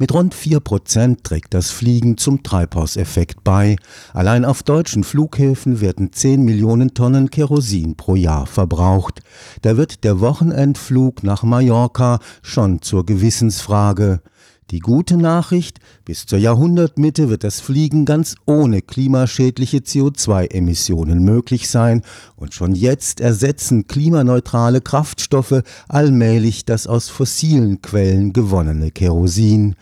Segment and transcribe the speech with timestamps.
[0.00, 3.74] Mit rund vier Prozent trägt das Fliegen zum Treibhauseffekt bei.
[4.12, 9.22] Allein auf deutschen Flughäfen werden 10 Millionen Tonnen Kerosin pro Jahr verbraucht.
[9.62, 14.22] Da wird der Wochenendflug nach Mallorca schon zur Gewissensfrage.
[14.70, 22.02] Die gute Nachricht, bis zur Jahrhundertmitte wird das Fliegen ganz ohne klimaschädliche CO2-Emissionen möglich sein
[22.36, 29.74] und schon jetzt ersetzen klimaneutrale Kraftstoffe allmählich das aus fossilen Quellen gewonnene Kerosin.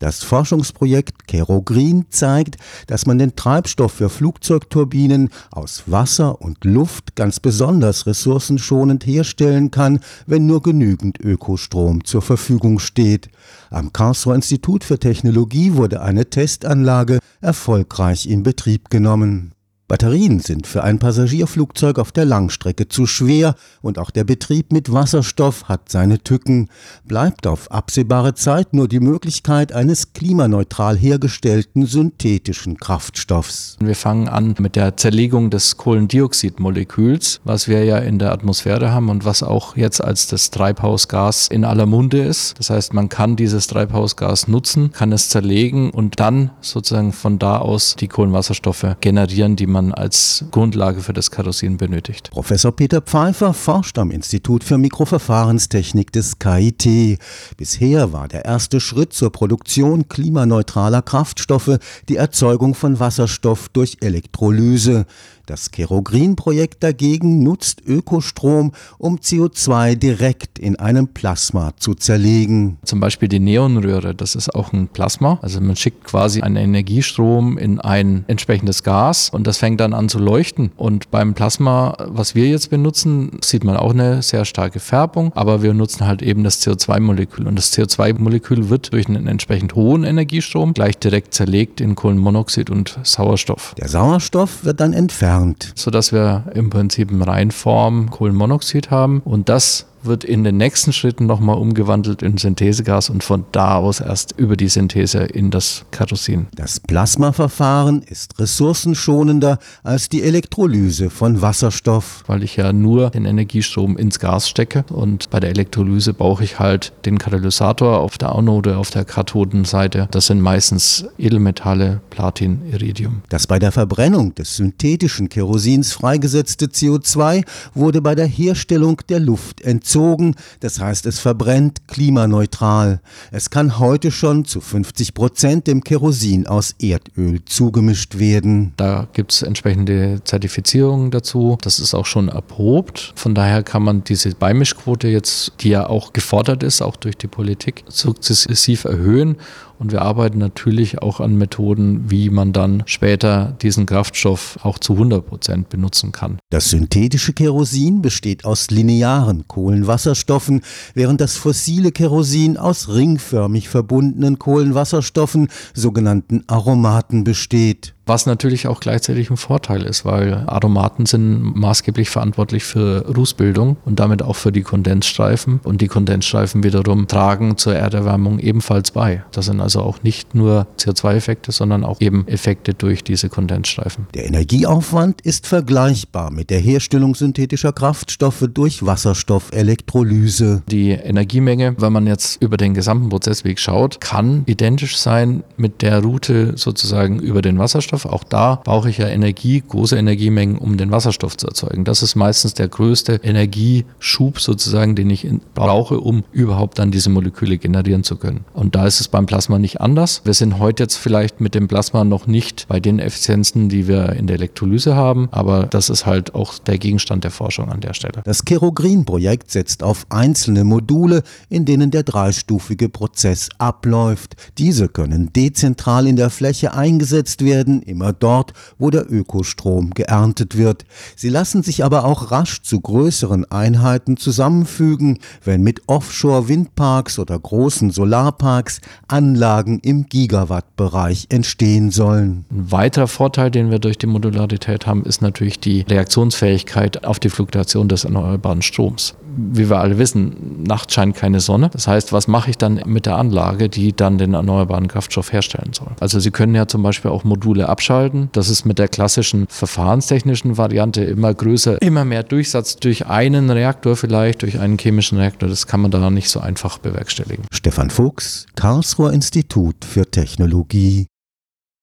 [0.00, 2.56] Das Forschungsprojekt KeroGreen zeigt,
[2.86, 10.00] dass man den Treibstoff für Flugzeugturbinen aus Wasser und Luft ganz besonders ressourcenschonend herstellen kann,
[10.26, 13.28] wenn nur genügend Ökostrom zur Verfügung steht.
[13.68, 19.52] Am Karlsruher Institut für Technologie wurde eine Testanlage erfolgreich in Betrieb genommen.
[19.90, 24.92] Batterien sind für ein Passagierflugzeug auf der Langstrecke zu schwer und auch der Betrieb mit
[24.92, 26.68] Wasserstoff hat seine Tücken.
[27.08, 33.78] Bleibt auf absehbare Zeit nur die Möglichkeit eines klimaneutral hergestellten synthetischen Kraftstoffs.
[33.80, 39.08] Wir fangen an mit der Zerlegung des Kohlendioxidmoleküls, was wir ja in der Atmosphäre haben
[39.08, 42.56] und was auch jetzt als das Treibhausgas in aller Munde ist.
[42.60, 47.58] Das heißt, man kann dieses Treibhausgas nutzen, kann es zerlegen und dann sozusagen von da
[47.58, 52.30] aus die Kohlenwasserstoffe generieren, die man man als Grundlage für das Kerosin benötigt.
[52.30, 57.18] Professor Peter Pfeiffer forscht am Institut für Mikroverfahrenstechnik des KIT.
[57.56, 65.06] Bisher war der erste Schritt zur Produktion klimaneutraler Kraftstoffe die Erzeugung von Wasserstoff durch Elektrolyse.
[65.50, 72.78] Das Kerogrin-Projekt dagegen nutzt Ökostrom, um CO2 direkt in einem Plasma zu zerlegen.
[72.84, 75.40] Zum Beispiel die Neonröhre, das ist auch ein Plasma.
[75.42, 80.08] Also man schickt quasi einen Energiestrom in ein entsprechendes Gas und das fängt dann an
[80.08, 80.72] zu leuchten.
[80.76, 85.62] Und beim Plasma, was wir jetzt benutzen, sieht man auch eine sehr starke Färbung, aber
[85.62, 87.46] wir nutzen halt eben das CO2-Molekül.
[87.46, 92.98] Und das CO2-Molekül wird durch einen entsprechend hohen Energiestrom gleich direkt zerlegt in Kohlenmonoxid und
[93.02, 93.74] Sauerstoff.
[93.78, 95.72] Der Sauerstoff wird dann entfernt entfernt.
[95.74, 101.26] Sodass wir im Prinzip in Reinform Kohlenmonoxid haben und das wird in den nächsten Schritten
[101.26, 106.46] nochmal umgewandelt in Synthesegas und von da aus erst über die Synthese in das Kerosin.
[106.54, 112.24] Das Plasmaverfahren ist ressourcenschonender als die Elektrolyse von Wasserstoff.
[112.26, 116.58] Weil ich ja nur den Energiestrom ins Gas stecke und bei der Elektrolyse brauche ich
[116.58, 120.08] halt den Katalysator auf der Anode, auf der Kathodenseite.
[120.10, 123.22] Das sind meistens Edelmetalle, Platin, Iridium.
[123.28, 127.44] Das bei der Verbrennung des synthetischen Kerosins freigesetzte CO2
[127.74, 133.00] wurde bei der Herstellung der Luft entzogen entzogen, das heißt es verbrennt klimaneutral.
[133.32, 138.72] Es kann heute schon zu 50 Prozent dem Kerosin aus Erdöl zugemischt werden.
[138.76, 141.58] Da gibt es entsprechende Zertifizierungen dazu.
[141.62, 143.12] Das ist auch schon erprobt.
[143.16, 147.26] Von daher kann man diese Beimischquote jetzt, die ja auch gefordert ist, auch durch die
[147.26, 149.38] Politik, sukzessiv erhöhen
[149.80, 154.92] und wir arbeiten natürlich auch an Methoden, wie man dann später diesen Kraftstoff auch zu
[154.92, 156.38] 100 Prozent benutzen kann.
[156.50, 159.48] Das synthetische Kerosin besteht aus linearen
[159.80, 160.60] Kohlenwasserstoffen,
[160.94, 167.94] während das fossile Kerosin aus ringförmig verbundenen Kohlenwasserstoffen, sogenannten Aromaten, besteht.
[168.10, 174.00] Was natürlich auch gleichzeitig ein Vorteil ist, weil Aromaten sind maßgeblich verantwortlich für Rußbildung und
[174.00, 175.60] damit auch für die Kondensstreifen.
[175.62, 179.22] Und die Kondensstreifen wiederum tragen zur Erderwärmung ebenfalls bei.
[179.30, 184.08] Das sind also auch nicht nur CO2-Effekte, sondern auch eben Effekte durch diese Kondensstreifen.
[184.14, 190.64] Der Energieaufwand ist vergleichbar mit der Herstellung synthetischer Kraftstoffe durch Wasserstoffelektrolyse.
[190.68, 196.02] Die Energiemenge, wenn man jetzt über den gesamten Prozessweg schaut, kann identisch sein mit der
[196.02, 198.06] Route sozusagen über den Wasserstoff Wasserstoff.
[198.06, 201.84] Auch da brauche ich ja Energie, große Energiemengen, um den Wasserstoff zu erzeugen.
[201.84, 207.58] Das ist meistens der größte Energieschub sozusagen, den ich brauche, um überhaupt dann diese Moleküle
[207.58, 208.44] generieren zu können.
[208.52, 210.22] Und da ist es beim Plasma nicht anders.
[210.24, 214.10] Wir sind heute jetzt vielleicht mit dem Plasma noch nicht bei den Effizienzen, die wir
[214.12, 217.94] in der Elektrolyse haben, aber das ist halt auch der Gegenstand der Forschung an der
[217.94, 218.22] Stelle.
[218.24, 224.36] Das Kerogreen-Projekt setzt auf einzelne Module, in denen der dreistufige Prozess abläuft.
[224.58, 230.84] Diese können dezentral in der Fläche eingesetzt werden, immer dort, wo der Ökostrom geerntet wird.
[231.16, 237.90] Sie lassen sich aber auch rasch zu größeren Einheiten zusammenfügen, wenn mit Offshore-Windparks oder großen
[237.90, 242.44] Solarparks Anlagen im Gigawatt-Bereich entstehen sollen.
[242.50, 247.30] Ein weiterer Vorteil, den wir durch die Modularität haben, ist natürlich die Reaktionsfähigkeit auf die
[247.30, 249.14] Fluktuation des erneuerbaren Stroms.
[249.36, 251.70] Wie wir alle wissen, nachts scheint keine Sonne.
[251.72, 255.72] Das heißt, was mache ich dann mit der Anlage, die dann den erneuerbaren Kraftstoff herstellen
[255.72, 255.88] soll?
[256.00, 258.28] Also Sie können ja zum Beispiel auch Module abschalten.
[258.32, 263.96] Das ist mit der klassischen verfahrenstechnischen Variante immer größer, immer mehr Durchsatz durch einen Reaktor
[263.96, 265.48] vielleicht, durch einen chemischen Reaktor.
[265.48, 267.44] Das kann man da nicht so einfach bewerkstelligen.
[267.52, 271.06] Stefan Fuchs, Karlsruher Institut für Technologie